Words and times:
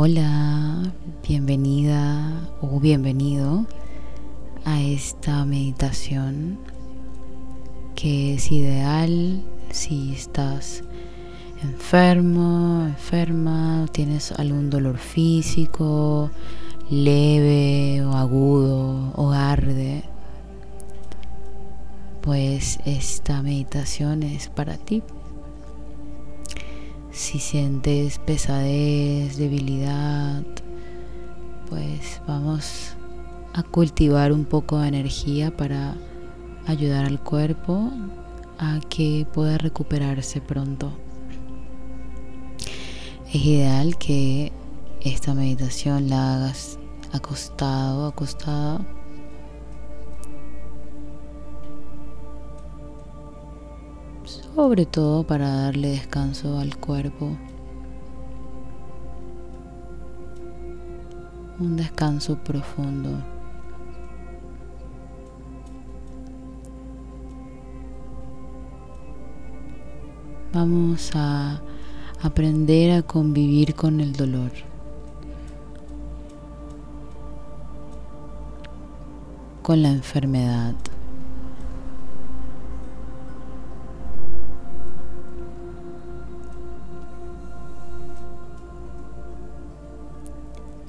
Hola, 0.00 0.92
bienvenida 1.26 2.48
o 2.60 2.78
bienvenido 2.78 3.66
a 4.64 4.80
esta 4.80 5.44
meditación 5.44 6.60
que 7.96 8.34
es 8.34 8.52
ideal 8.52 9.42
si 9.72 10.12
estás 10.12 10.84
enfermo, 11.64 12.84
enferma, 12.86 13.86
tienes 13.90 14.30
algún 14.30 14.70
dolor 14.70 14.98
físico, 14.98 16.30
leve 16.88 18.04
o 18.04 18.12
agudo 18.12 19.12
o 19.16 19.32
arde, 19.32 20.04
pues 22.20 22.78
esta 22.84 23.42
meditación 23.42 24.22
es 24.22 24.48
para 24.48 24.76
ti. 24.76 25.02
Si 27.18 27.40
sientes 27.40 28.20
pesadez, 28.20 29.38
debilidad, 29.38 30.44
pues 31.68 32.22
vamos 32.28 32.94
a 33.52 33.64
cultivar 33.64 34.32
un 34.32 34.44
poco 34.44 34.78
de 34.78 34.86
energía 34.86 35.54
para 35.54 35.96
ayudar 36.68 37.06
al 37.06 37.20
cuerpo 37.20 37.90
a 38.58 38.78
que 38.88 39.26
pueda 39.34 39.58
recuperarse 39.58 40.40
pronto. 40.40 40.92
Es 43.34 43.44
ideal 43.44 43.98
que 43.98 44.52
esta 45.00 45.34
meditación 45.34 46.08
la 46.08 46.36
hagas 46.36 46.78
acostado, 47.12 48.06
acostada. 48.06 48.86
Sobre 54.58 54.86
todo 54.86 55.22
para 55.22 55.48
darle 55.48 55.90
descanso 55.90 56.58
al 56.58 56.76
cuerpo. 56.78 57.36
Un 61.60 61.76
descanso 61.76 62.36
profundo. 62.42 63.22
Vamos 70.52 71.12
a 71.14 71.62
aprender 72.20 72.98
a 72.98 73.02
convivir 73.02 73.76
con 73.76 74.00
el 74.00 74.12
dolor. 74.12 74.50
con 79.62 79.82
la 79.82 79.90
enfermedad. 79.90 80.74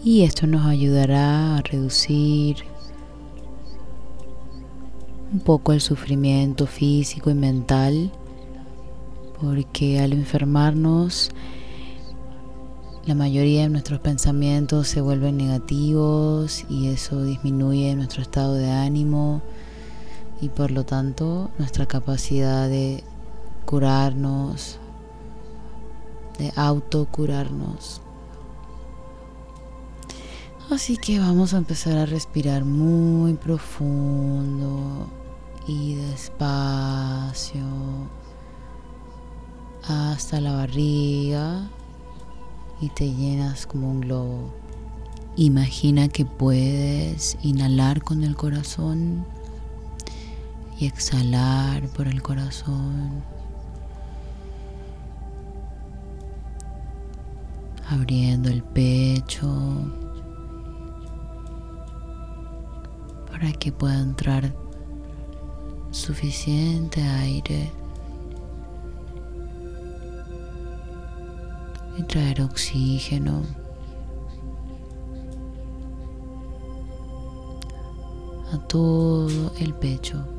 Y 0.09 0.23
esto 0.23 0.47
nos 0.47 0.65
ayudará 0.65 1.57
a 1.57 1.61
reducir 1.61 2.63
un 5.31 5.39
poco 5.39 5.71
el 5.71 5.81
sufrimiento 5.81 6.65
físico 6.65 7.29
y 7.29 7.35
mental, 7.35 8.11
porque 9.39 9.99
al 9.99 10.13
enfermarnos 10.13 11.29
la 13.05 13.13
mayoría 13.13 13.61
de 13.61 13.69
nuestros 13.69 13.99
pensamientos 13.99 14.87
se 14.87 14.99
vuelven 14.99 15.37
negativos 15.37 16.65
y 16.67 16.87
eso 16.87 17.23
disminuye 17.23 17.93
nuestro 17.93 18.23
estado 18.23 18.55
de 18.55 18.71
ánimo 18.71 19.43
y 20.41 20.49
por 20.49 20.71
lo 20.71 20.85
tanto 20.85 21.51
nuestra 21.59 21.85
capacidad 21.85 22.67
de 22.67 23.03
curarnos, 23.63 24.79
de 26.39 26.51
autocurarnos. 26.55 28.01
Así 30.69 30.97
que 30.97 31.17
vamos 31.17 31.55
a 31.55 31.57
empezar 31.57 31.97
a 31.97 32.05
respirar 32.05 32.63
muy 32.63 33.33
profundo 33.33 35.09
y 35.65 35.95
despacio 35.95 37.65
hasta 39.83 40.39
la 40.39 40.53
barriga 40.53 41.67
y 42.79 42.89
te 42.89 43.11
llenas 43.11 43.65
como 43.65 43.89
un 43.89 44.01
globo. 44.01 44.53
Imagina 45.37 46.07
que 46.07 46.25
puedes 46.25 47.35
inhalar 47.41 48.03
con 48.03 48.23
el 48.23 48.35
corazón 48.35 49.25
y 50.77 50.85
exhalar 50.85 51.87
por 51.89 52.07
el 52.07 52.21
corazón. 52.21 53.23
Abriendo 57.89 58.49
el 58.49 58.61
pecho 58.61 60.08
para 63.39 63.53
que 63.53 63.71
pueda 63.71 63.99
entrar 64.01 64.53
suficiente 65.91 67.01
aire 67.01 67.71
y 71.97 72.03
traer 72.03 72.41
oxígeno. 72.41 73.43
a 78.51 78.57
todo 78.67 79.51
el 79.59 79.75
pecho. 79.75 80.38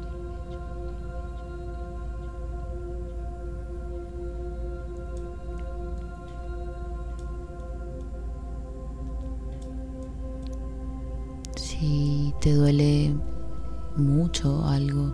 Te 12.40 12.54
duele 12.54 13.14
mucho 13.96 14.66
algo, 14.66 15.12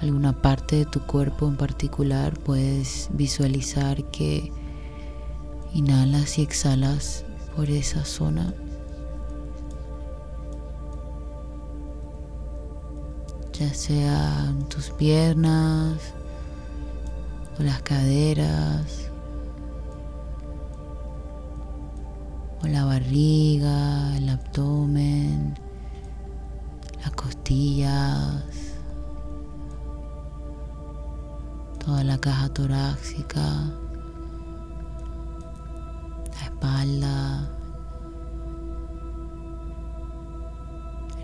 alguna 0.00 0.32
parte 0.40 0.76
de 0.76 0.84
tu 0.86 1.00
cuerpo 1.00 1.46
en 1.46 1.56
particular, 1.56 2.38
puedes 2.38 3.08
visualizar 3.12 4.02
que 4.10 4.52
Inhalas 5.76 6.38
y 6.38 6.42
exhalas 6.42 7.24
por 7.54 7.68
esa 7.68 8.02
zona. 8.06 8.54
Ya 13.52 13.74
sea 13.74 14.54
tus 14.70 14.88
piernas 14.90 16.14
o 17.58 17.62
las 17.62 17.82
caderas 17.82 19.10
o 22.62 22.66
la 22.66 22.86
barriga, 22.86 24.16
el 24.16 24.30
abdomen, 24.30 25.58
costillas, 27.46 28.42
toda 31.84 32.02
la 32.02 32.18
caja 32.18 32.48
torácica 32.48 33.70
espalda, 36.42 37.48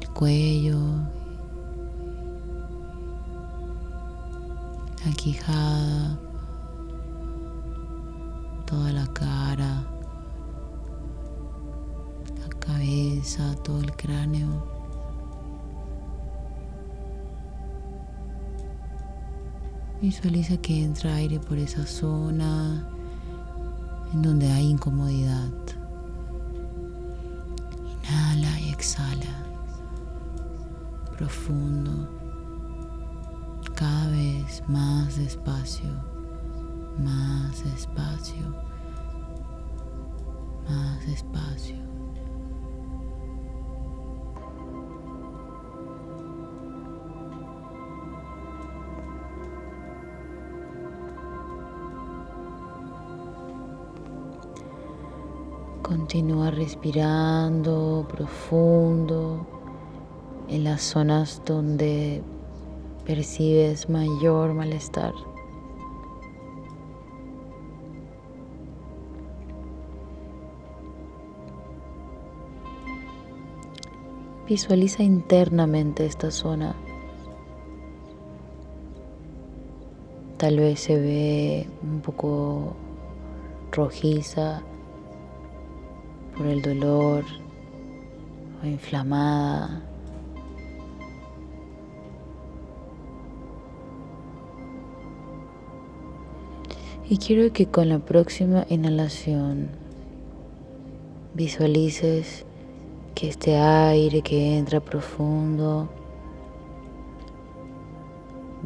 el 0.00 0.08
cuello, 0.10 0.78
la 5.04 5.12
quijada, 5.16 6.20
toda 8.66 8.92
la 8.92 9.06
cara, 9.08 9.82
la 12.38 12.48
cabeza, 12.60 13.56
todo 13.64 13.80
el 13.80 13.90
cráneo. 13.96 14.71
Visualiza 20.02 20.56
que 20.56 20.82
entra 20.82 21.14
aire 21.14 21.38
por 21.38 21.56
esa 21.58 21.86
zona 21.86 22.84
en 24.12 24.20
donde 24.20 24.50
hay 24.50 24.70
incomodidad. 24.70 25.52
Inhala 28.02 28.60
y 28.62 28.70
exhala. 28.70 29.46
Profundo. 31.16 32.08
Cada 33.76 34.08
vez 34.10 34.64
más 34.66 35.16
despacio. 35.19 35.94
Más 36.99 37.62
despacio. 37.62 38.56
Más 40.69 41.06
despacio. 41.06 41.91
Continúa 55.92 56.50
respirando 56.50 58.08
profundo 58.10 59.46
en 60.48 60.64
las 60.64 60.80
zonas 60.80 61.42
donde 61.44 62.22
percibes 63.04 63.90
mayor 63.90 64.54
malestar. 64.54 65.12
visualiza 74.48 75.02
internamente 75.02 76.04
esta 76.06 76.30
zona. 76.30 76.74
Tal 80.38 80.58
vez 80.58 80.80
se 80.80 80.98
ve 80.98 81.68
un 81.82 82.00
poco 82.00 82.74
rojiza 83.70 84.62
por 86.42 86.50
el 86.50 86.60
dolor 86.60 87.24
o 88.62 88.66
inflamada. 88.66 89.80
Y 97.08 97.18
quiero 97.18 97.52
que 97.52 97.66
con 97.66 97.88
la 97.88 98.00
próxima 98.00 98.66
inhalación 98.68 99.68
visualices 101.34 102.44
que 103.14 103.28
este 103.28 103.56
aire 103.56 104.22
que 104.22 104.58
entra 104.58 104.80
profundo 104.80 105.88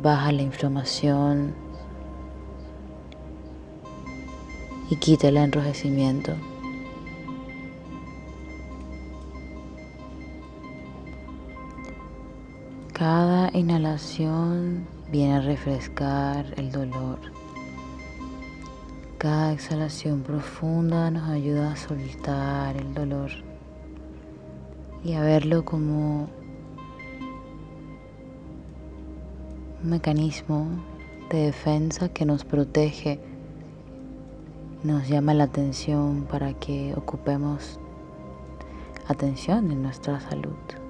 baja 0.03 0.33
la 0.33 0.43
inflamación 0.43 1.55
y 4.89 4.97
quita 4.97 5.29
el 5.29 5.37
enrojecimiento. 5.37 6.33
Cada 12.99 13.51
inhalación 13.53 14.87
viene 15.13 15.35
a 15.35 15.41
refrescar 15.43 16.47
el 16.57 16.73
dolor. 16.73 17.19
Cada 19.19 19.53
exhalación 19.53 20.23
profunda 20.23 21.11
nos 21.11 21.29
ayuda 21.29 21.73
a 21.73 21.77
soltar 21.77 22.75
el 22.79 22.95
dolor 22.95 23.31
y 25.05 25.13
a 25.13 25.21
verlo 25.21 25.67
como 25.67 26.31
un 29.83 29.91
mecanismo 29.91 30.67
de 31.29 31.45
defensa 31.49 32.09
que 32.09 32.25
nos 32.25 32.47
protege, 32.47 33.21
nos 34.83 35.07
llama 35.07 35.35
la 35.35 35.45
atención 35.45 36.27
para 36.31 36.55
que 36.55 36.95
ocupemos 36.97 37.79
atención 39.07 39.71
en 39.71 39.83
nuestra 39.83 40.19
salud. 40.19 40.86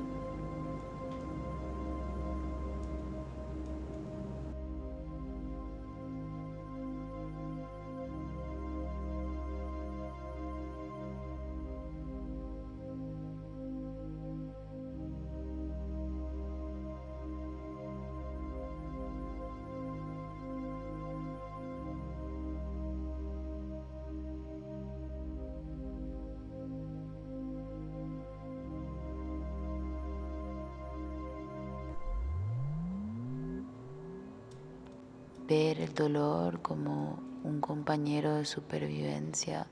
Ver 35.46 35.80
el 35.80 35.94
dolor 35.94 36.60
como 36.60 37.20
un 37.44 37.60
compañero 37.60 38.34
de 38.34 38.44
supervivencia. 38.44 39.66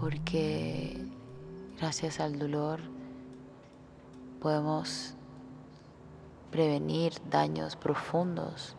Porque 0.00 0.96
gracias 1.78 2.20
al 2.20 2.38
dolor 2.38 2.80
podemos 4.40 5.14
prevenir 6.50 7.12
daños 7.28 7.76
profundos 7.76 8.74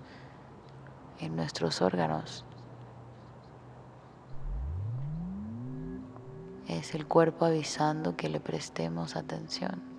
en 1.19 1.35
nuestros 1.35 1.81
órganos. 1.83 2.43
Es 6.67 6.95
el 6.95 7.05
cuerpo 7.05 7.45
avisando 7.45 8.15
que 8.15 8.29
le 8.29 8.39
prestemos 8.39 9.15
atención. 9.15 9.90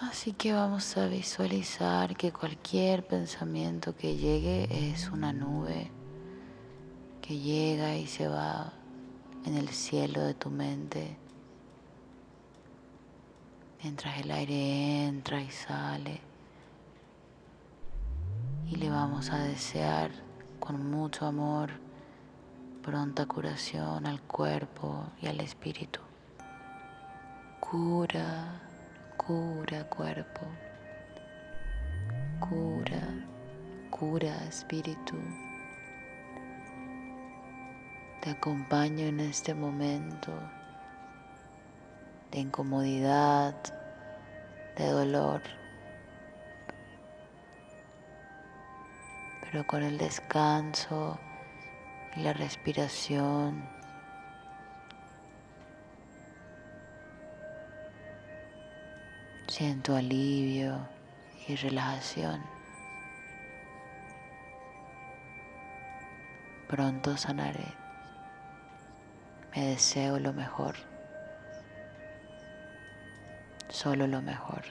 Así 0.00 0.32
que 0.32 0.52
vamos 0.52 0.96
a 0.96 1.08
visualizar 1.08 2.16
que 2.16 2.30
cualquier 2.30 3.04
pensamiento 3.04 3.96
que 3.96 4.14
llegue 4.16 4.92
es 4.92 5.10
una 5.10 5.32
nube 5.32 5.90
que 7.20 7.36
llega 7.36 7.96
y 7.96 8.06
se 8.06 8.28
va 8.28 8.72
en 9.44 9.56
el 9.56 9.68
cielo 9.70 10.22
de 10.22 10.34
tu 10.34 10.50
mente. 10.50 11.16
Mientras 13.82 14.20
el 14.20 14.30
aire 14.30 15.06
entra 15.06 15.40
y 15.40 15.50
sale. 15.50 16.20
Y 18.68 18.76
le 18.76 18.90
vamos 18.90 19.30
a 19.30 19.38
desear 19.38 20.12
con 20.60 20.92
mucho 20.92 21.26
amor 21.26 21.70
pronta 22.84 23.26
curación 23.26 24.06
al 24.06 24.22
cuerpo 24.22 25.06
y 25.20 25.26
al 25.26 25.40
espíritu. 25.40 25.98
Cura 27.58 28.67
cura 29.28 29.84
cuerpo, 29.90 30.40
cura, 32.40 33.02
cura 33.90 34.34
espíritu. 34.48 35.16
Te 38.22 38.30
acompaño 38.30 39.04
en 39.04 39.20
este 39.20 39.52
momento 39.52 40.32
de 42.30 42.38
incomodidad, 42.38 43.54
de 44.78 44.86
dolor, 44.86 45.42
pero 49.42 49.66
con 49.66 49.82
el 49.82 49.98
descanso 49.98 51.18
y 52.16 52.20
la 52.20 52.32
respiración 52.32 53.77
Siento 59.58 59.96
alivio 59.96 60.88
y 61.48 61.56
relajación. 61.56 62.40
Pronto 66.68 67.16
sanaré. 67.16 67.66
Me 69.56 69.70
deseo 69.70 70.20
lo 70.20 70.32
mejor. 70.32 70.76
Solo 73.68 74.06
lo 74.06 74.22
mejor. 74.22 74.62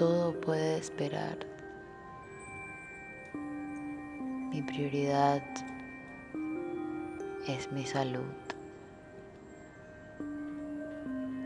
Todo 0.00 0.32
puede 0.40 0.78
esperar. 0.78 1.36
Mi 3.34 4.62
prioridad 4.62 5.42
es 7.46 7.70
mi 7.70 7.84
salud, 7.84 8.32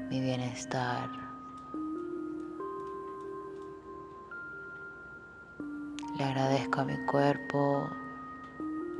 mi 0.08 0.20
bienestar. 0.20 1.10
Le 6.16 6.22
agradezco 6.22 6.82
a 6.82 6.84
mi 6.84 7.06
cuerpo 7.06 7.88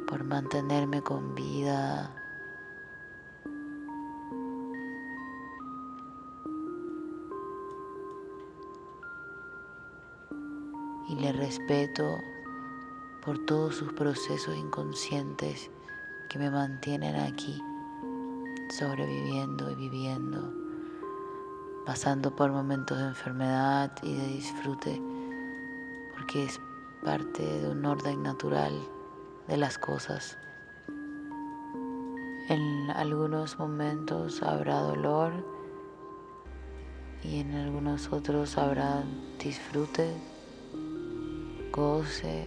por 0.09 0.25
mantenerme 0.25 1.01
con 1.01 1.33
vida 1.37 2.13
y 11.09 11.17
le 11.17 11.33
respeto 11.33 12.23
por 13.25 13.39
todos 13.47 13.77
sus 13.77 13.93
procesos 13.93 14.57
inconscientes 14.57 15.71
que 16.29 16.39
me 16.39 16.51
mantienen 16.51 17.17
aquí, 17.17 17.63
sobreviviendo 18.71 19.71
y 19.71 19.75
viviendo, 19.75 20.53
pasando 21.87 22.35
por 22.35 22.51
momentos 22.51 22.99
de 22.99 23.05
enfermedad 23.05 23.93
y 24.03 24.15
de 24.15 24.27
disfrute, 24.29 25.01
porque 26.15 26.45
es 26.45 26.61
parte 27.05 27.43
de 27.43 27.69
un 27.69 27.85
orden 27.85 28.23
natural 28.23 28.73
de 29.49 29.57
las 29.57 29.79
cosas. 29.79 30.39
En 32.49 32.91
algunos 32.91 33.59
momentos 33.59 34.43
habrá 34.43 34.81
dolor 34.81 35.33
y 37.23 37.41
en 37.41 37.55
algunos 37.55 38.13
otros 38.13 38.59
habrá 38.59 39.03
disfrute, 39.39 40.15
goce, 41.75 42.47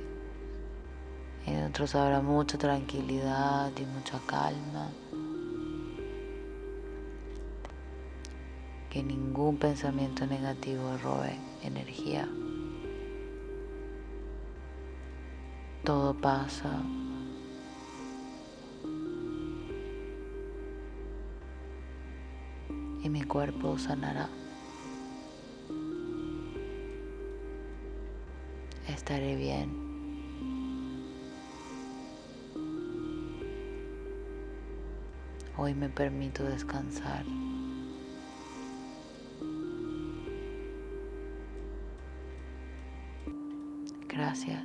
en 1.46 1.66
otros 1.66 1.96
habrá 1.96 2.22
mucha 2.22 2.58
tranquilidad 2.58 3.72
y 3.76 3.86
mucha 3.86 4.20
calma. 4.26 4.90
Que 8.90 9.04
ningún 9.04 9.58
pensamiento 9.58 10.26
negativo 10.26 10.98
robe 11.04 11.38
energía. 11.62 12.30
Todo 15.84 16.14
pasa. 16.14 16.82
Y 23.04 23.10
mi 23.10 23.24
cuerpo 23.24 23.78
sanará. 23.78 24.30
Estaré 28.88 29.36
bien. 29.36 29.70
Hoy 35.58 35.74
me 35.74 35.90
permito 35.90 36.44
descansar. 36.44 37.26
Gracias. 44.08 44.64